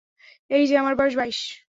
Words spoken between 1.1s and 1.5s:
বাইশ।